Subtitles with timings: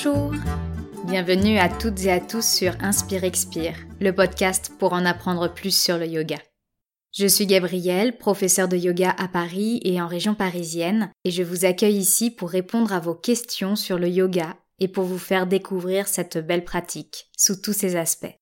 [0.00, 0.32] Bonjour
[1.06, 5.76] Bienvenue à toutes et à tous sur Inspire Expire, le podcast pour en apprendre plus
[5.76, 6.36] sur le yoga.
[7.12, 11.64] Je suis Gabrielle, professeure de yoga à Paris et en région parisienne, et je vous
[11.64, 16.06] accueille ici pour répondre à vos questions sur le yoga et pour vous faire découvrir
[16.06, 18.36] cette belle pratique sous tous ses aspects.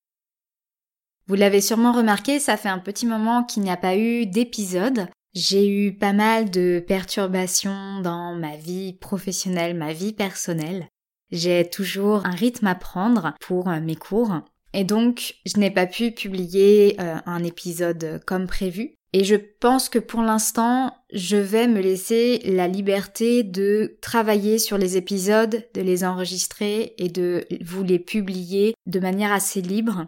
[1.27, 5.08] Vous l'avez sûrement remarqué, ça fait un petit moment qu'il n'y a pas eu d'épisode,
[5.32, 10.91] j'ai eu pas mal de perturbations dans ma vie professionnelle, ma vie personnelle.
[11.30, 14.40] J'ai toujours un rythme à prendre pour euh, mes cours
[14.72, 18.96] et donc je n'ai pas pu publier euh, un épisode comme prévu.
[19.12, 24.76] Et je pense que pour l'instant, je vais me laisser la liberté de travailler sur
[24.76, 30.07] les épisodes, de les enregistrer et de vous les publier de manière assez libre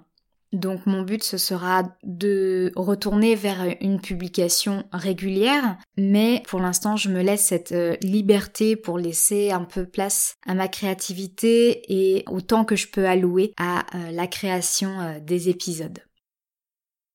[0.53, 7.11] donc mon but ce sera de retourner vers une publication régulière, mais pour l'instant je
[7.11, 12.41] me laisse cette euh, liberté pour laisser un peu place à ma créativité et au
[12.41, 15.99] temps que je peux allouer à euh, la création euh, des épisodes.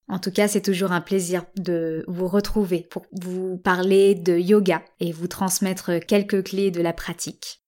[0.10, 4.84] En tout cas, c'est toujours un plaisir de vous retrouver pour vous parler de yoga
[5.00, 7.62] et vous transmettre quelques clés de la pratique.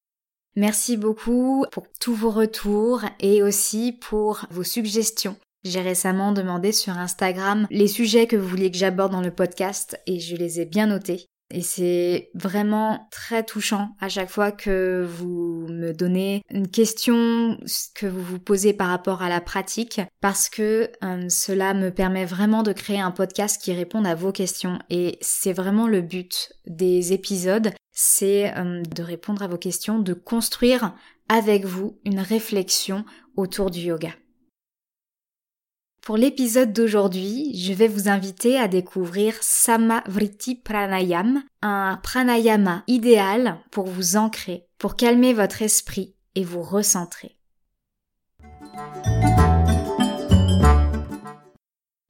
[0.57, 6.97] Merci beaucoup pour tous vos retours et aussi pour vos suggestions j'ai récemment demandé sur
[6.97, 10.65] Instagram les sujets que vous vouliez que j'aborde dans le podcast et je les ai
[10.65, 11.25] bien notés.
[11.53, 17.57] Et c'est vraiment très touchant à chaque fois que vous me donnez une question
[17.93, 22.25] que vous vous posez par rapport à la pratique parce que euh, cela me permet
[22.25, 26.51] vraiment de créer un podcast qui réponde à vos questions et c'est vraiment le but
[26.65, 30.95] des épisodes, c'est euh, de répondre à vos questions, de construire
[31.29, 34.09] avec vous une réflexion autour du yoga.
[36.05, 43.87] Pour l'épisode d'aujourd'hui, je vais vous inviter à découvrir Samavriti Pranayam, un pranayama idéal pour
[43.87, 47.39] vous ancrer, pour calmer votre esprit et vous recentrer.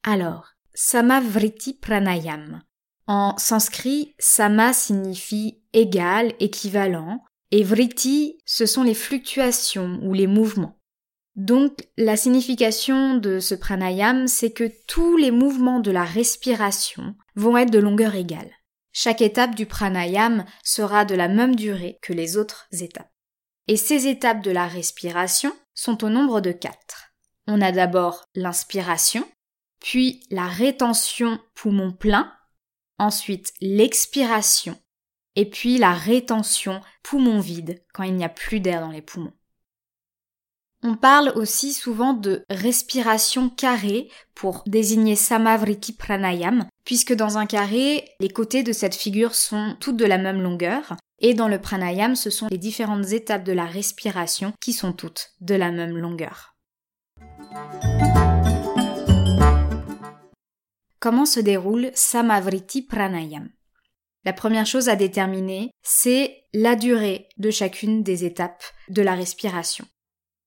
[0.02, 2.60] Alors, Samavriti Pranayam.
[3.06, 10.75] En sanskrit, sama signifie égal, équivalent, et vritti, ce sont les fluctuations ou les mouvements.
[11.36, 17.58] Donc la signification de ce pranayam, c'est que tous les mouvements de la respiration vont
[17.58, 18.50] être de longueur égale.
[18.92, 23.12] Chaque étape du pranayam sera de la même durée que les autres étapes.
[23.68, 27.12] Et ces étapes de la respiration sont au nombre de quatre.
[27.46, 29.28] On a d'abord l'inspiration,
[29.80, 32.32] puis la rétention poumon plein,
[32.98, 34.80] ensuite l'expiration,
[35.34, 39.35] et puis la rétention poumon vide quand il n'y a plus d'air dans les poumons.
[40.88, 48.04] On parle aussi souvent de respiration carrée pour désigner Samavriti Pranayam, puisque dans un carré,
[48.20, 52.14] les côtés de cette figure sont toutes de la même longueur, et dans le pranayam,
[52.14, 56.54] ce sont les différentes étapes de la respiration qui sont toutes de la même longueur.
[61.00, 63.50] Comment se déroule Samavriti Pranayam?
[64.24, 69.84] La première chose à déterminer, c'est la durée de chacune des étapes de la respiration.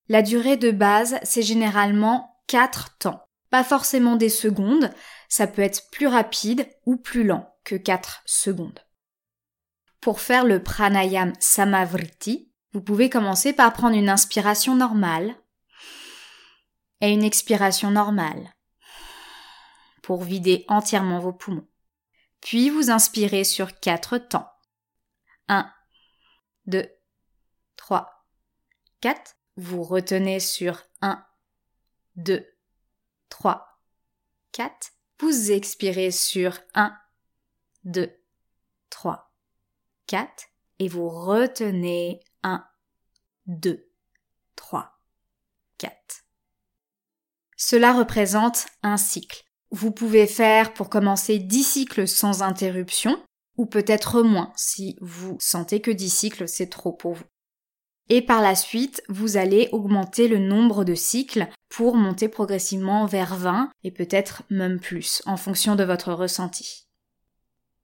[0.09, 3.24] La durée de base, c'est généralement 4 temps.
[3.52, 4.92] Pas forcément des secondes,
[5.28, 8.80] ça peut être plus rapide ou plus lent que 4 secondes.
[10.02, 15.36] Pour faire le pranayam samavriti, vous pouvez commencer par prendre une inspiration normale
[17.02, 18.52] et une expiration normale
[20.02, 21.68] pour vider entièrement vos poumons.
[22.41, 24.50] Puis vous inspirez sur 4 temps.
[25.50, 25.72] 1,
[26.66, 26.90] 2,
[27.76, 28.26] 3,
[29.02, 31.24] 4 vous retenez sur 1,
[32.16, 32.46] 2,
[33.30, 33.80] 3,
[34.53, 34.92] 4.
[35.20, 36.96] Vous expirez sur 1,
[37.84, 38.09] 2,
[38.90, 39.31] 3,
[40.08, 40.46] 4.
[40.80, 42.66] Et vous retenez 1,
[43.47, 43.86] 2,
[44.56, 44.97] 3,
[45.78, 46.24] 4.
[47.58, 49.44] Cela représente un cycle.
[49.72, 53.22] Vous pouvez faire pour commencer 10 cycles sans interruption,
[53.58, 57.26] ou peut-être moins si vous sentez que 10 cycles c'est trop pour vous.
[58.09, 63.35] Et par la suite, vous allez augmenter le nombre de cycles pour monter progressivement vers
[63.35, 66.88] 20 et peut-être même plus en fonction de votre ressenti.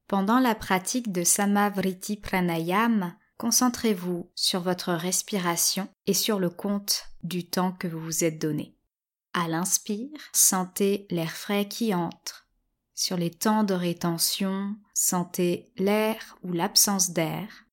[0.08, 7.48] Pendant la pratique de Samavriti Pranayam, concentrez-vous sur votre respiration et sur le compte du
[7.48, 8.76] temps que vous vous êtes donné.
[9.34, 12.48] À l'inspire, sentez l'air frais qui entre.
[12.96, 17.65] Sur les temps de rétention, sentez l'air ou l'absence d'air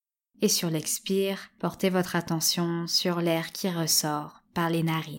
[0.43, 5.19] et sur l'expire, portez votre attention sur l'air qui ressort par les narines.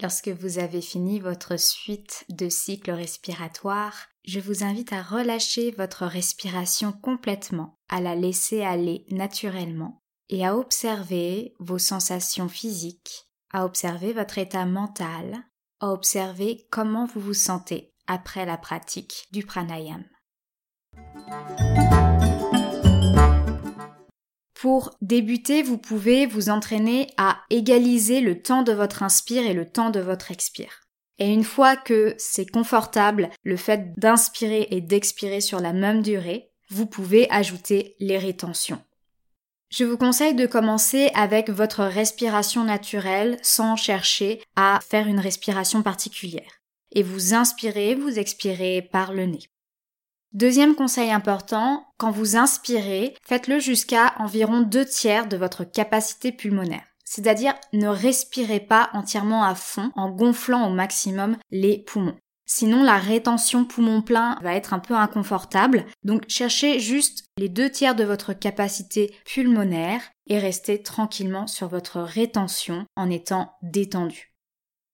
[0.00, 6.04] Lorsque vous avez fini votre suite de cycles respiratoires, je vous invite à relâcher votre
[6.04, 14.12] respiration complètement, à la laisser aller naturellement, et à observer vos sensations physiques, à observer
[14.12, 15.38] votre état mental,
[15.80, 20.04] à observer comment vous vous sentez après la pratique du pranayama.
[24.64, 29.68] Pour débuter, vous pouvez vous entraîner à égaliser le temps de votre inspire et le
[29.68, 30.80] temps de votre expire.
[31.18, 36.48] Et une fois que c'est confortable, le fait d'inspirer et d'expirer sur la même durée,
[36.70, 38.80] vous pouvez ajouter les rétentions.
[39.68, 45.82] Je vous conseille de commencer avec votre respiration naturelle sans chercher à faire une respiration
[45.82, 46.62] particulière.
[46.92, 49.46] Et vous inspirez, vous expirez par le nez.
[50.34, 56.82] Deuxième conseil important, quand vous inspirez, faites-le jusqu'à environ deux tiers de votre capacité pulmonaire.
[57.04, 62.16] C'est-à-dire ne respirez pas entièrement à fond en gonflant au maximum les poumons.
[62.46, 65.86] Sinon, la rétention poumon plein va être un peu inconfortable.
[66.02, 72.00] Donc, cherchez juste les deux tiers de votre capacité pulmonaire et restez tranquillement sur votre
[72.00, 74.34] rétention en étant détendu.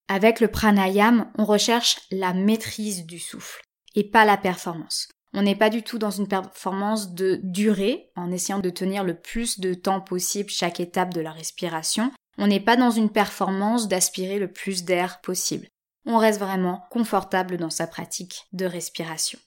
[0.06, 3.62] Avec le pranayam, on recherche la maîtrise du souffle
[3.94, 5.08] et pas la performance.
[5.32, 9.14] On n'est pas du tout dans une performance de durée, en essayant de tenir le
[9.14, 12.10] plus de temps possible chaque étape de la respiration.
[12.38, 15.68] On n'est pas dans une performance d'aspirer le plus d'air possible.
[16.06, 19.38] On reste vraiment confortable dans sa pratique de respiration.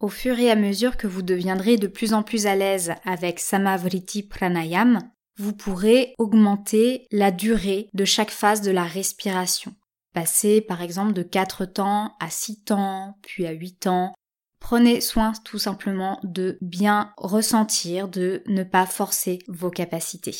[0.00, 3.40] Au fur et à mesure que vous deviendrez de plus en plus à l'aise avec
[3.40, 5.00] Samavriti Pranayam,
[5.38, 9.74] vous pourrez augmenter la durée de chaque phase de la respiration.
[10.14, 14.12] Passer par exemple de 4 temps à 6 temps, puis à 8 temps,
[14.60, 20.36] Prenez soin tout simplement de bien ressentir, de ne pas forcer vos capacités.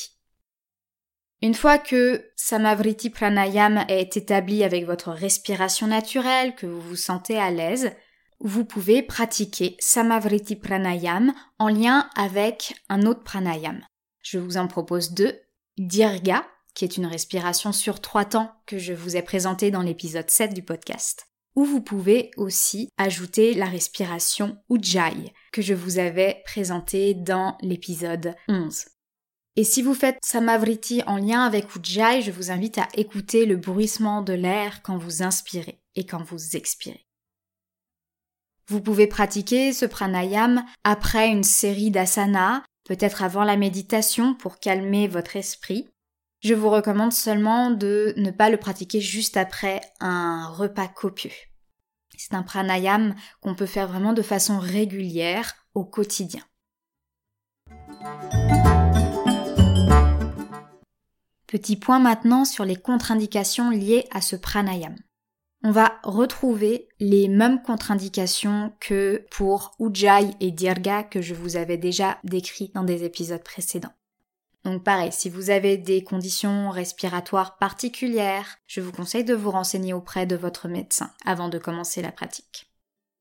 [1.41, 7.38] Une fois que Samavriti Pranayam est établi avec votre respiration naturelle, que vous vous sentez
[7.38, 7.93] à l'aise,
[8.41, 13.85] vous pouvez pratiquer Samavriti Pranayam en lien avec un autre pranayam.
[14.23, 15.41] Je vous en propose deux.
[15.76, 16.44] Dirga,
[16.75, 20.55] qui est une respiration sur trois temps que je vous ai présenté dans l'épisode 7
[20.55, 21.28] du podcast
[21.59, 28.37] ou vous pouvez aussi ajouter la respiration Ujjayi que je vous avais présenté dans l'épisode
[28.47, 28.85] 11.
[29.57, 33.57] Et si vous faites Samavriti en lien avec Ujjayi, je vous invite à écouter le
[33.57, 37.05] bruissement de l'air quand vous inspirez et quand vous expirez.
[38.69, 45.09] Vous pouvez pratiquer ce pranayam après une série d'asanas, peut-être avant la méditation pour calmer
[45.09, 45.89] votre esprit.
[46.41, 51.33] Je vous recommande seulement de ne pas le pratiquer juste après un repas copieux.
[52.19, 56.43] C'est un pranayam qu'on peut faire vraiment de façon régulière au quotidien.
[61.47, 64.97] Petit point maintenant sur les contre-indications liées à ce pranayam.
[65.62, 71.79] On va retrouver les mêmes contre-indications que pour Ujjayi et Dirga que je vous avais
[71.79, 73.94] déjà décrits dans des épisodes précédents.
[74.69, 79.94] Donc pareil, si vous avez des conditions respiratoires particulières, je vous conseille de vous renseigner
[79.94, 82.70] auprès de votre médecin avant de commencer la pratique.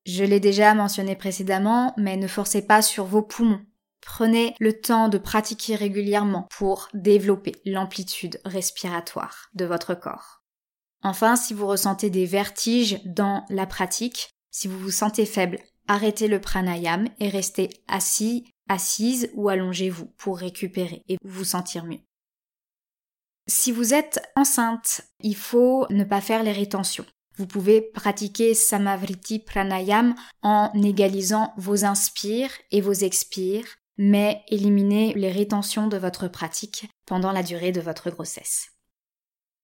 [0.05, 3.61] Je l'ai déjà mentionné précédemment, mais ne forcez pas sur vos poumons.
[4.01, 10.43] Prenez le temps de pratiquer régulièrement pour développer l'amplitude respiratoire de votre corps.
[11.01, 16.27] Enfin, si vous ressentez des vertiges dans la pratique, si vous vous sentez faible, arrêtez
[16.27, 22.01] le pranayam et restez assis assise ou allongez-vous pour récupérer et vous sentir mieux.
[23.47, 27.05] Si vous êtes enceinte, il faut ne pas faire les rétentions.
[27.37, 33.67] Vous pouvez pratiquer Samavriti Pranayam en égalisant vos inspires et vos expires,
[33.97, 38.71] mais éliminez les rétentions de votre pratique pendant la durée de votre grossesse.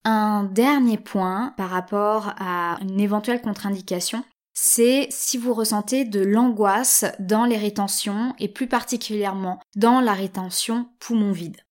[0.05, 7.05] Un dernier point par rapport à une éventuelle contre-indication, c'est si vous ressentez de l'angoisse
[7.19, 11.61] dans les rétentions et plus particulièrement dans la rétention poumon vide.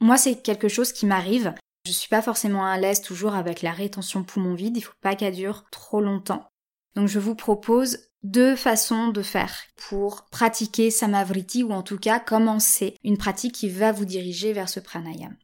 [0.00, 1.54] Moi, c'est quelque chose qui m'arrive.
[1.86, 5.16] Je suis pas forcément à l'aise toujours avec la rétention poumon vide, il faut pas
[5.16, 6.48] qu'elle dure trop longtemps.
[6.94, 12.20] Donc je vous propose deux façons de faire pour pratiquer Samavriti ou en tout cas
[12.20, 15.34] commencer une pratique qui va vous diriger vers ce pranayama.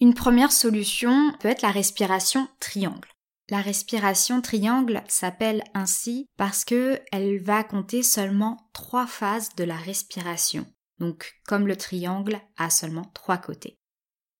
[0.00, 3.08] Une première solution peut être la respiration triangle.
[3.48, 9.76] La respiration triangle s'appelle ainsi parce que elle va compter seulement trois phases de la
[9.76, 10.66] respiration.
[10.98, 13.78] Donc, comme le triangle a seulement trois côtés.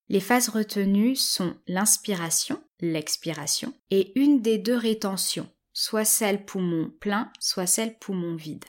[0.09, 7.31] Les phases retenues sont l'inspiration, l'expiration et une des deux rétentions, soit celle poumon plein,
[7.39, 8.65] soit celle poumon vide.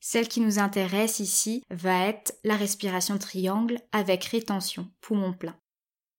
[0.00, 5.56] Celle qui nous intéresse ici va être la respiration triangle avec rétention, poumon plein.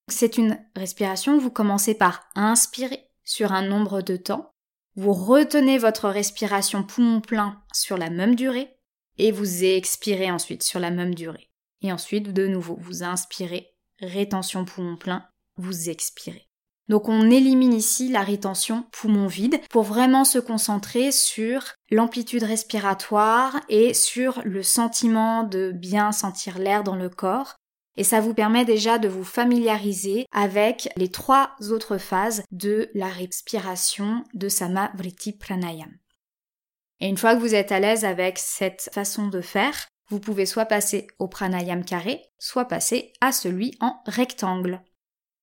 [0.08, 4.52] C'est une respiration, vous commencez par inspirer sur un nombre de temps,
[4.96, 8.70] vous retenez votre respiration poumon plein sur la même durée
[9.18, 11.50] et vous expirez ensuite sur la même durée.
[11.82, 15.26] Et ensuite, de nouveau, vous inspirez, rétention poumon plein,
[15.58, 16.48] vous expirez.
[16.90, 23.62] Donc on élimine ici la rétention poumon vide pour vraiment se concentrer sur l'amplitude respiratoire
[23.70, 27.56] et sur le sentiment de bien sentir l'air dans le corps.
[27.96, 33.08] Et ça vous permet déjà de vous familiariser avec les trois autres phases de la
[33.08, 35.92] respiration de Samavriti Pranayam.
[37.00, 40.46] Et une fois que vous êtes à l'aise avec cette façon de faire, vous pouvez
[40.46, 44.82] soit passer au pranayam carré, soit passer à celui en rectangle.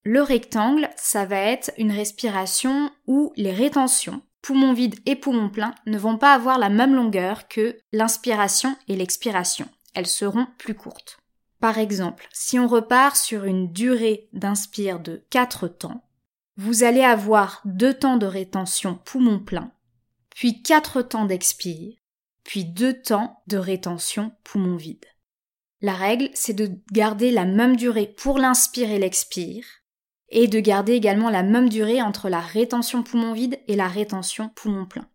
[0.03, 5.75] Le rectangle, ça va être une respiration où les rétentions, poumons vides et poumons pleins,
[5.87, 9.69] ne vont pas avoir la même longueur que l'inspiration et l'expiration.
[9.95, 11.20] Elles seront plus courtes.
[11.61, 16.03] Par exemple, si on repart sur une durée d'inspire de 4 temps,
[16.57, 19.73] vous allez avoir 2 temps de rétention poumons pleins,
[20.31, 21.95] puis 4 temps d'expire,
[22.45, 25.05] puis 2 temps de rétention poumons vides.
[25.83, 29.67] La règle, c'est de garder la même durée pour l'inspire et l'expire,
[30.31, 34.49] et de garder également la même durée entre la rétention poumon vide et la rétention
[34.55, 35.10] poumon plein.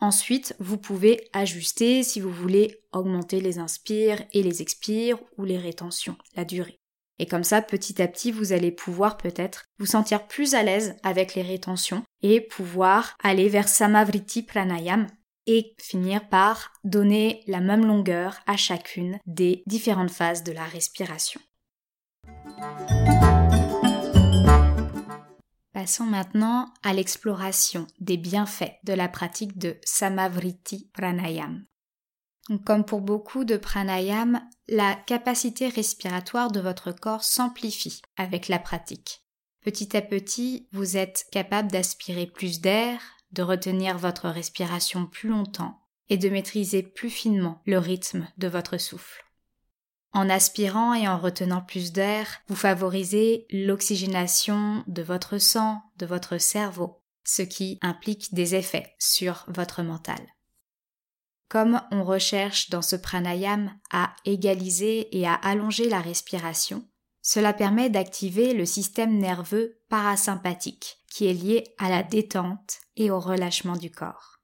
[0.00, 5.58] Ensuite, vous pouvez ajuster si vous voulez augmenter les inspires et les expires ou les
[5.58, 6.78] rétentions, la durée.
[7.18, 10.96] Et comme ça, petit à petit, vous allez pouvoir peut-être vous sentir plus à l'aise
[11.02, 15.08] avec les rétentions et pouvoir aller vers Samavriti Pranayam
[15.48, 21.40] et finir par donner la même longueur à chacune des différentes phases de la respiration.
[25.72, 31.66] Passons maintenant à l'exploration des bienfaits de la pratique de Samavriti Pranayam.
[32.64, 39.22] comme pour beaucoup de pranayam, la capacité respiratoire de votre corps s'amplifie avec la pratique.
[39.62, 45.78] Petit à petit, vous êtes capable d'aspirer plus d'air, de retenir votre respiration plus longtemps
[46.08, 49.27] et de maîtriser plus finement le rythme de votre souffle.
[50.12, 56.38] En aspirant et en retenant plus d'air, vous favorisez l'oxygénation de votre sang, de votre
[56.38, 60.20] cerveau, ce qui implique des effets sur votre mental.
[61.48, 66.86] Comme on recherche dans ce pranayam à égaliser et à allonger la respiration,
[67.22, 73.20] cela permet d'activer le système nerveux parasympathique, qui est lié à la détente et au
[73.20, 74.37] relâchement du corps.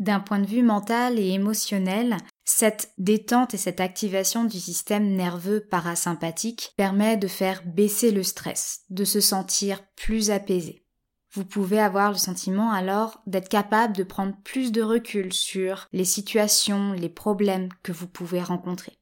[0.00, 2.16] D'un point de vue mental et émotionnel,
[2.46, 8.80] cette détente et cette activation du système nerveux parasympathique permet de faire baisser le stress,
[8.88, 10.86] de se sentir plus apaisé.
[11.32, 16.06] Vous pouvez avoir le sentiment alors d'être capable de prendre plus de recul sur les
[16.06, 18.98] situations, les problèmes que vous pouvez rencontrer.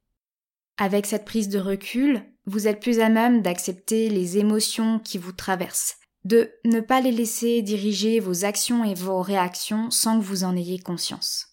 [0.78, 5.32] Avec cette prise de recul, vous êtes plus à même d'accepter les émotions qui vous
[5.32, 10.44] traversent, de ne pas les laisser diriger vos actions et vos réactions sans que vous
[10.44, 11.46] en ayez conscience.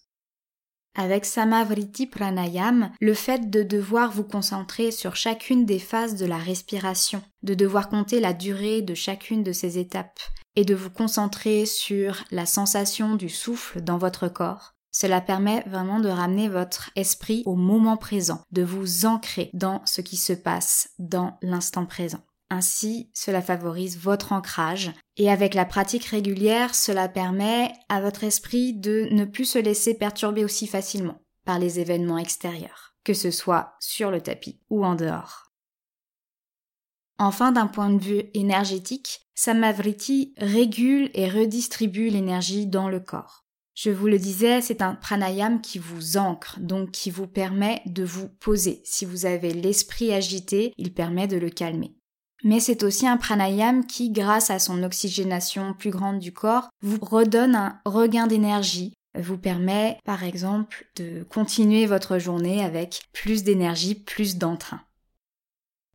[0.98, 6.38] Avec Samavriti Pranayam, le fait de devoir vous concentrer sur chacune des phases de la
[6.38, 10.20] respiration, de devoir compter la durée de chacune de ces étapes,
[10.56, 16.00] et de vous concentrer sur la sensation du souffle dans votre corps, cela permet vraiment
[16.00, 20.88] de ramener votre esprit au moment présent, de vous ancrer dans ce qui se passe
[20.98, 22.22] dans l'instant présent.
[22.48, 28.72] Ainsi, cela favorise votre ancrage et avec la pratique régulière, cela permet à votre esprit
[28.72, 33.74] de ne plus se laisser perturber aussi facilement par les événements extérieurs, que ce soit
[33.80, 35.52] sur le tapis ou en dehors.
[37.18, 43.44] Enfin, d'un point de vue énergétique, Samavriti régule et redistribue l'énergie dans le corps.
[43.74, 48.04] Je vous le disais, c'est un pranayam qui vous ancre, donc qui vous permet de
[48.04, 48.80] vous poser.
[48.84, 51.95] Si vous avez l'esprit agité, il permet de le calmer
[52.44, 56.98] mais c'est aussi un pranayam qui, grâce à son oxygénation plus grande du corps, vous
[57.00, 63.94] redonne un regain d'énergie, vous permet par exemple de continuer votre journée avec plus d'énergie,
[63.94, 64.80] plus d'entrain.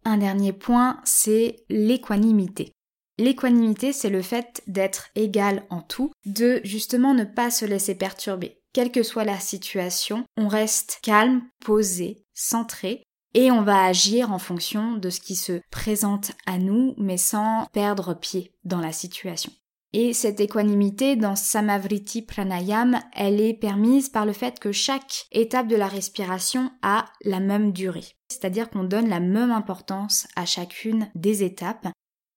[0.04, 2.72] Un dernier point, c'est l'équanimité.
[3.20, 8.58] L'équanimité, c'est le fait d'être égal en tout, de justement ne pas se laisser perturber.
[8.74, 14.40] Quelle que soit la situation, on reste calme, posé, centré, et on va agir en
[14.40, 19.52] fonction de ce qui se présente à nous, mais sans perdre pied dans la situation.
[19.94, 25.68] Et cette équanimité dans Samavriti Pranayam, elle est permise par le fait que chaque étape
[25.68, 28.06] de la respiration a la même durée.
[28.30, 31.90] C'est-à-dire qu'on donne la même importance à chacune des étapes.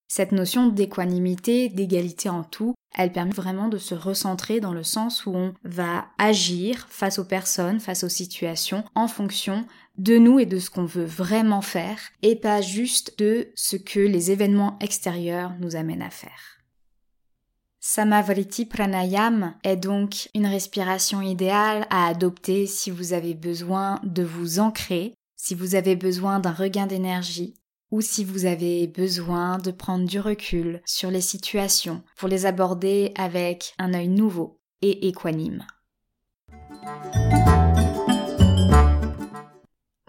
[0.09, 5.27] Cette notion d'équanimité, d'égalité en tout, elle permet vraiment de se recentrer dans le sens
[5.27, 9.67] où on va agir face aux personnes, face aux situations, en fonction
[9.99, 14.01] de nous et de ce qu'on veut vraiment faire et pas juste de ce que
[14.01, 16.61] les événements extérieurs nous amènent à faire.
[17.81, 24.59] Samavriti Pranayam est donc une respiration idéale à adopter si vous avez besoin de vous
[24.59, 27.55] ancrer, si vous avez besoin d'un regain d'énergie
[27.95, 33.13] ou si vous avez besoin de prendre du recul sur les situations pour les aborder
[33.15, 35.65] avec un œil nouveau et équanime.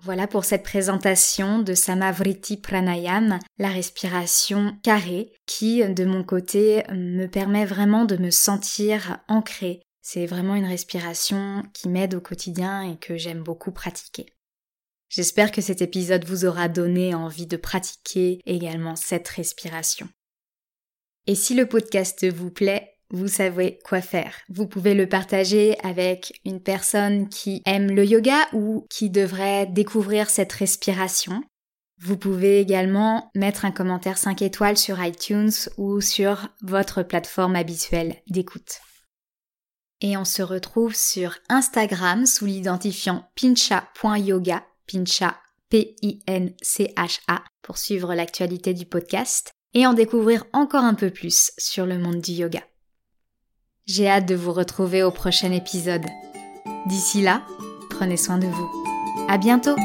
[0.02, 7.28] Voilà pour cette présentation de Samavriti Pranayam, la respiration carrée, qui, de mon côté, me
[7.28, 9.84] permet vraiment de me sentir ancrée.
[10.02, 14.35] C'est vraiment une respiration qui m'aide au quotidien et que j'aime beaucoup pratiquer.
[15.10, 20.10] J'espère que cet épisode vous aura donné envie de pratiquer également cette respiration.
[21.28, 24.36] Et si le podcast vous plaît, vous savez quoi faire.
[24.50, 30.30] Vous pouvez le partager avec une personne qui aime le yoga ou qui devrait découvrir
[30.30, 31.44] cette respiration.
[32.00, 38.18] Vous pouvez également mettre un commentaire 5 étoiles sur iTunes ou sur votre plateforme habituelle
[38.28, 38.82] d'écoute.
[40.02, 45.38] Et on se retrouve sur Instagram sous l'identifiant pincha.yoga, pincha
[45.70, 51.98] P-I-N-C-H-A, pour suivre l'actualité du podcast et en découvrir encore un peu plus sur le
[51.98, 52.62] monde du yoga.
[53.86, 56.06] J'ai hâte de vous retrouver au prochain épisode.
[56.88, 57.46] D'ici là,
[57.90, 58.70] prenez soin de vous.
[59.28, 59.76] À bientôt!